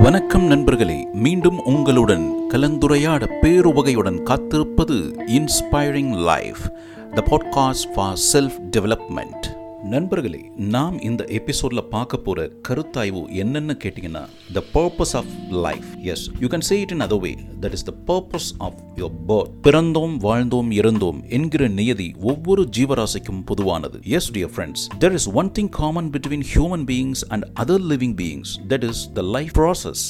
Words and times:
வணக்கம் 0.00 0.44
நண்பர்களே 0.44 1.08
மீண்டும் 1.12 1.58
உங்களுடன் 1.64 2.24
கலந்துரையாட 2.50 3.28
பேருவகையுடன் 3.42 4.20
காத்திருப்பது 4.22 4.96
inspiring 5.26 6.12
life 6.24 6.62
the 7.14 7.24
podcast 7.30 7.88
for 7.94 8.16
self 8.32 8.56
development 8.70 9.45
நண்பர்களே 9.92 10.40
நாம் 10.74 10.98
இந்த 10.98 11.22
எபிசோட்ல 11.38 11.80
பார்க்க 11.88 12.16
போற 12.16 12.46
கருத்தாய்வு 12.68 13.20
என்னன்னு 13.42 13.74
கேட்டீங்கன்னா 13.82 14.22
the 14.52 14.62
purpose 14.74 15.12
of 15.14 15.30
life 15.50 15.88
yes 16.02 16.30
you 16.40 16.48
can 16.48 16.64
say 16.68 16.80
it 16.80 16.90
in 16.90 17.00
other 17.00 17.18
way 17.18 17.36
that 17.60 17.72
is 17.72 17.84
the 17.84 17.94
purpose 18.06 18.48
of 18.58 18.74
your 18.96 19.14
birth 19.28 19.52
பிறந்தோம் 19.62 20.16
வாழ்ந்தோம் 20.22 20.70
இறந்தோம் 20.70 21.28
என்கிற 21.28 21.68
நியதி 21.68 22.14
ஒவ்வொரு 22.22 22.68
ஜீவராசிக்கும் 22.76 23.44
பொதுவானது. 23.44 23.98
Yes 24.02 24.32
dear 24.32 24.52
friends 24.56 24.86
there 24.98 25.12
is 25.12 25.28
one 25.32 25.50
thing 25.50 25.68
common 25.68 26.10
between 26.10 26.46
human 26.54 26.86
beings 26.86 27.24
and 27.28 27.46
other 27.64 27.84
living 27.94 28.16
beings 28.22 28.54
that 28.68 28.82
is 28.82 29.12
the 29.12 29.22
life 29.22 29.52
process 29.60 30.04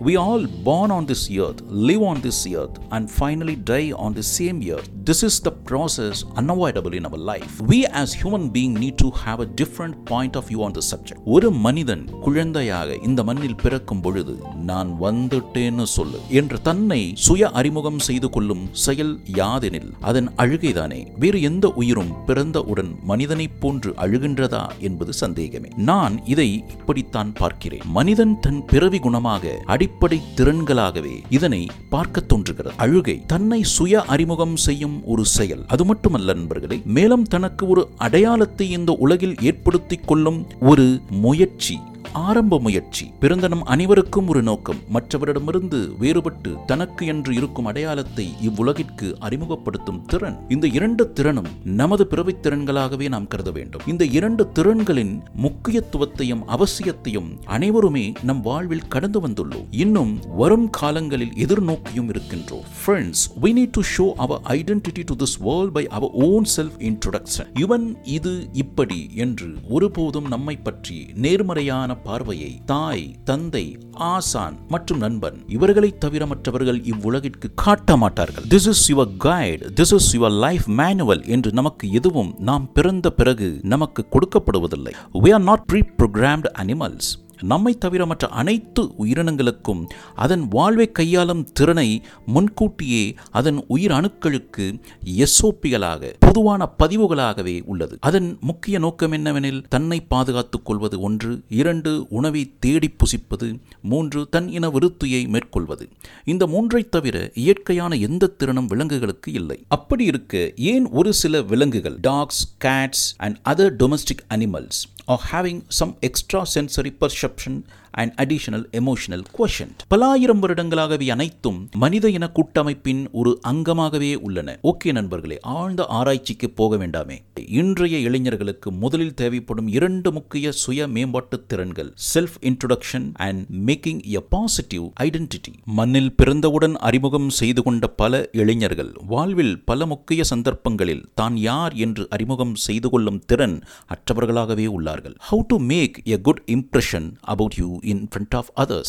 We 0.00 0.16
all 0.16 0.46
born 0.46 0.90
on 0.90 1.06
this 1.06 1.30
earth, 1.30 1.60
live 1.68 2.02
on 2.02 2.20
this 2.20 2.46
earth, 2.46 2.78
and 2.90 3.10
finally 3.10 3.56
die 3.56 3.92
on 3.92 4.14
the 4.14 4.22
same 4.22 4.62
earth. 4.62 4.88
This 5.04 5.22
is 5.22 5.40
the 5.40 5.52
process 5.70 6.24
unavoidable 6.36 6.94
in 6.94 7.06
our 7.06 7.20
life. 7.30 7.60
We 7.62 7.86
as 7.86 8.12
human 8.14 8.48
beings 8.48 8.80
need 8.80 8.96
to 8.98 9.09
have 9.26 9.40
a 9.40 9.48
different 9.62 9.94
point 10.04 10.36
of 10.36 10.44
view 10.48 10.64
on 10.64 10.70
the 10.70 10.80
subject 10.90 11.22
ஒரு 11.24 11.50
மனிதன் 11.50 12.04
குழந்தையாக 12.20 12.96
இந்த 13.02 13.24
மண்ணில் 13.24 13.56
பிறக்கும் 13.56 14.00
பொழுது 14.00 14.38
நான் 14.64 14.96
வந்துட்டேன்னு 15.00 15.82
சொல்லு 15.82 16.18
என்று 16.28 16.62
தன்னை 16.62 17.12
சுய 17.14 17.50
அறிமுகம் 17.50 17.98
செய்து 17.98 18.30
கொள்ளும் 18.30 18.68
செயல் 18.72 19.18
யாதெனில் 19.32 19.90
அதன் 20.00 20.28
அழுகைதானே. 20.36 21.06
வேறு 21.18 21.42
எந்த 21.42 21.68
உயிரும் 21.68 22.12
பிறந்தவுடன் 22.26 22.90
மனிதனைப் 23.02 23.60
போன்று 23.60 23.92
அழுகின்றதா 23.92 24.68
என்பது 24.78 25.12
சந்தேகமே. 25.12 25.68
நான் 25.76 26.26
இதை 26.26 26.64
இப்படித்தான் 26.70 27.32
பார்க்கிறேன். 27.32 27.80
மனிதன் 27.84 28.40
தன் 28.40 28.64
பிறவி 28.64 28.98
குணமாக 28.98 29.52
அடிப்படை 29.64 30.20
திறன்களாகவே 30.36 31.14
இதனை 31.30 31.66
பார்க்க 31.88 32.20
தோன்றுகிறது. 32.20 32.74
அழுகை 32.76 33.22
தன்னை 33.26 33.62
சுய 33.62 34.02
அறிமுகம் 34.02 34.56
செய்யும் 34.56 35.04
ஒரு 35.04 35.24
செயல். 35.24 35.64
அது 35.66 35.84
மட்டுமல்ல 35.84 36.32
நண்பர்களே 36.32 36.82
மேலும் 36.84 37.22
தனக்கு 37.22 37.68
ஒரு 37.68 37.88
அடையாளத்தை 37.96 38.70
இந்த 38.70 38.89
உலகில் 38.98 39.34
ஏற்படுத்திக் 39.40 40.06
கொள்ளும் 40.06 40.46
ஒரு 40.60 41.00
முயற்சி. 41.10 41.78
ஆரம்ப 42.12 42.60
முயற்சி. 42.60 43.12
பிறந்தனம் 43.20 43.62
அனைவருக்கும் 43.64 44.28
ஒரு 44.28 44.42
நோக்கம். 44.42 44.76
மற்றவரிடமிருந்து 44.94 45.90
வேறுபட்டு 46.00 46.64
தனக்கு 46.66 47.06
என்று 47.06 47.34
இருக்கும் 47.34 47.64
அடையாளத்தை 47.64 48.34
இவ்வுலகிற்கு 48.46 49.14
அறிமுகப்படுத்தும் 49.18 50.04
திறன். 50.06 50.44
இந்த 50.48 50.66
இரண்டு 50.66 51.12
திறனும் 51.12 51.46
நமது 51.64 52.06
பிறவித் 52.06 52.46
திறன்களாகவே 52.46 53.08
நாம் 53.08 53.28
கருத 53.28 53.50
வேண்டும். 53.50 53.80
இந்த 53.86 54.04
இரண்டு 54.04 54.52
திறன்களின் 54.52 55.22
முக்கியத்துவத்தையும் 55.42 56.42
அவசியத்தையும் 56.46 57.36
அனைவருமே 57.44 58.12
நம் 58.22 58.40
வாழ்வில் 58.40 58.88
கடந்து 58.88 59.28
வந்துள்ளோம். 59.28 59.66
இன்னும் 59.70 60.18
வரும் 60.36 60.70
காலங்களில் 60.70 61.32
எதிர்நோக்கியும் 61.36 62.08
இருக்கின்றோம். 62.08 62.62
Friends 62.86 63.30
we 63.42 63.52
need 63.52 63.70
to 63.70 63.80
show 63.98 64.12
our 64.12 64.40
identity 64.48 65.02
to 65.04 65.14
this 65.14 65.42
world 65.42 65.72
by 65.72 65.86
our 65.88 66.10
own 66.10 66.44
self 66.56 66.78
introduction 66.78 67.58
இவன் 67.58 68.04
இது 68.04 68.48
இப்படி 68.52 69.10
என்று 69.14 69.54
ஒருபோதும் 69.68 70.28
நம்மை 70.28 70.56
பற்றி 70.56 71.06
நேர்மறையான 71.14 71.98
பார்வையை 72.04 72.50
தாய் 72.64 73.04
தந்தை 73.24 73.78
ஆசான் 73.90 74.56
மற்றும் 74.68 74.98
நண்பன் 74.98 75.38
இவர்களை 75.48 75.90
தவிர 75.98 76.26
மற்றவர்கள் 76.26 76.80
இவ்வுலகிற்கு 76.92 77.48
காட்ட 77.54 77.96
மாட்டார்கள். 77.96 78.44
This 78.48 78.68
is 78.72 78.84
your 78.92 79.12
guide 79.18 79.64
this 79.80 79.94
is 79.94 80.16
your 80.16 80.36
life 80.46 80.66
manual 80.80 81.24
என்று 81.26 81.52
நமக்கு 81.52 81.90
எதுவும் 81.90 82.34
நாம் 82.38 82.72
பிறந்த 82.72 83.10
பிறகு 83.10 83.60
நமக்கு 83.62 84.04
கொடுக்கப்படுவதில்லை. 84.14 84.94
We 85.24 85.32
are 85.32 85.46
not 85.50 85.66
pre 85.66 85.82
programmed 85.98 86.50
animals 86.62 87.10
நம்மை 87.42 87.78
தவிர 87.78 88.06
மற்ற 88.06 88.28
அனைத்து 88.28 88.82
உயிரினங்களுக்கும் 88.98 89.86
அதன் 90.14 90.48
வாழ்வை 90.48 90.92
கையாளும் 90.92 91.52
திறனை 91.52 92.02
முன்கூட்டியே 92.26 93.14
அதன் 93.30 93.64
உயிர் 93.68 93.90
அணுக்களுக்கு 93.90 94.80
எஸ்ஓபிகளாக 95.04 96.12
பொதுவான 96.18 96.68
பதிவுகளாகவே 96.78 97.62
உள்ளது. 97.64 97.98
அதன் 98.00 98.38
முக்கிய 98.40 98.78
நோக்கம் 98.78 99.12
என்னவெனில் 99.12 99.64
தன்னை 99.68 100.00
பாதுகாத்துக் 100.00 100.64
கொள்வது 100.64 101.00
ஒன்று 101.00 101.40
இரண்டு 101.48 102.06
உணவை 102.08 102.52
தேடி 102.58 102.90
புசிப்பது 102.90 103.60
மூன்று 103.82 104.28
தன் 104.28 104.48
இன 104.48 104.68
விருத்தியை 104.68 105.28
மேற்கொள்வது. 105.28 105.88
இந்த 106.24 106.46
மூன்றை 106.46 106.88
தவிர 106.88 107.30
இயற்கையான 107.34 107.94
எந்த 107.94 108.26
திறனும் 108.26 108.66
விலங்குகளுக்கு 108.66 109.32
இல்லை. 109.32 109.64
அப்படி 109.68 110.04
இருக்க 110.04 110.52
ஏன் 110.56 110.88
ஒரு 110.88 111.14
சில 111.14 111.42
விலங்குகள் 111.42 111.98
dogs 112.00 112.54
cats 112.64 113.04
and 113.16 113.38
other 113.44 113.74
domestic 113.78 114.26
animals 114.34 114.80
are 115.10 115.18
having 115.18 115.64
some 115.68 115.96
extra 116.04 116.46
sensory 116.46 116.90
perception 116.92 117.64
and 117.92 118.20
additional 118.20 118.62
emotional 118.72 119.22
quotient. 119.32 119.76
பலாயிரம் 119.94 120.38
வருடங்களாகவே 120.38 121.10
அனைத்தும் 121.10 121.68
மனித 121.76 122.10
இன 122.10 122.30
கூட்டமைப்பின் 122.34 123.10
ஒரு 123.12 123.40
அங்கமாகவே 123.48 124.14
உள்ளன. 124.14 124.58
ஓகே 124.62 124.92
நண்பர்களே 124.92 125.38
ஆழ்ந்த 125.40 125.86
ஆராய்ச்சிக்கு 125.86 126.50
போக 126.50 126.76
வேண்டாமே. 126.76 127.18
இன்றைய 127.46 127.98
இளைஞர்களுக்கு 127.98 128.72
முதலில் 128.72 129.14
தேவைப்படும் 129.14 129.68
இரண்டு 129.68 130.12
முக்கிய 130.12 130.52
சுய 130.52 130.88
மேம்பாட்டு 130.88 131.46
திறன்கள் 131.46 131.94
self 132.14 132.36
introduction 132.40 133.10
and 133.14 133.46
making 133.66 134.04
a 134.04 134.20
positive 134.28 134.84
identity 135.00 135.52
மண்ணில் 135.64 136.12
பிறந்தவுடன் 136.12 136.76
அறிமுகம் 136.76 137.28
செய்து 137.30 137.62
கொண்ட 137.62 137.86
பல 137.86 138.28
இளைஞர்கள் 138.32 138.92
வாழ்வில் 139.06 139.64
பல 139.64 139.86
முக்கிய 139.86 140.24
சந்தர்ப்பங்களில் 140.24 141.08
தான் 141.14 141.36
யார் 141.36 141.72
என்று 141.72 142.06
அறிமுகம் 142.10 142.54
செய்து 142.54 142.90
கொள்ளும் 142.90 143.18
திறன் 143.26 143.62
அற்றவர்களாகவே 143.88 144.68
உள்ளார்கள். 144.78 145.14
How 145.30 145.38
to 145.46 145.58
make 145.58 146.02
a 146.06 146.18
good 146.18 146.42
impression 146.46 147.12
about 147.20 147.54
you 147.56 147.79
in 147.82 148.08
front 148.08 148.34
of 148.34 148.46
others. 148.56 148.88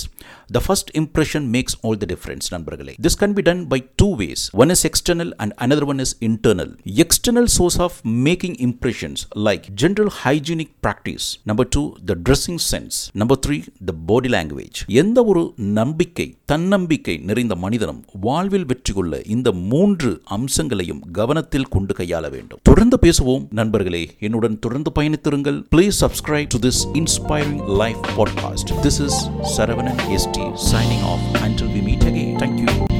The 0.50 0.60
first 0.60 0.88
impression 0.94 1.44
makes 1.52 1.76
all 1.82 1.96
the 1.96 2.06
difference, 2.06 2.46
நண்பர்களே. 2.52 2.96
This 3.06 3.16
can 3.16 3.34
be 3.34 3.46
done 3.50 3.66
by 3.66 3.80
two 3.98 4.12
ways. 4.22 4.42
One 4.54 4.72
is 4.72 4.84
external 4.84 5.32
and 5.40 5.54
another 5.58 5.86
one 5.86 6.00
is 6.00 6.14
internal. 6.22 6.70
External 7.06 7.48
source 7.58 7.80
of 7.80 7.94
making 8.28 8.56
impressions 8.60 9.20
like 9.48 9.64
general 9.76 10.10
hygienic 10.24 10.72
practice. 10.82 11.26
Number 11.46 11.66
two, 11.76 11.86
the 12.10 12.18
dressing 12.28 12.60
sense. 12.72 12.96
Number 13.14 13.36
three, 13.36 13.62
the 13.90 13.96
body 14.12 14.30
language. 14.30 14.78
எந்த 15.04 15.24
ஒரு 15.24 15.54
நம்பிக்கை 15.80 16.28
தன்னம்பிக்கை 16.46 17.18
நிறைந்த 17.18 17.56
மனிதனும் 17.56 18.02
வாழ்வில் 18.20 18.66
வெற்றி 18.66 18.94
கொள்ள 18.94 19.22
இந்த 19.26 19.52
மூன்று 19.52 20.22
அம்சங்களையும் 20.30 21.02
கவனத்தில் 21.12 21.68
கொண்டு 21.68 21.94
கையாள 21.94 22.30
வேண்டும் 22.30 22.62
தொடர்ந்து 22.64 22.98
பேசுவோம் 23.02 23.46
நண்பர்களே 23.52 24.04
என்னுடன் 24.20 24.60
தொடர்ந்து 24.60 24.92
பயணித்திருங்கள் 25.00 25.60
please 25.76 26.00
subscribe 26.04 26.48
to 26.48 26.62
this 26.68 26.82
inspiring 26.94 27.58
life 27.84 28.02
podcast 28.18 28.74
This 28.82 29.00
is 29.00 29.14
Saravanan 29.46 29.96
ST 30.10 30.58
signing 30.58 31.04
off 31.04 31.22
until 31.44 31.68
we 31.68 31.82
meet 31.82 32.04
again. 32.04 32.40
Thank 32.40 32.60
you. 32.60 32.91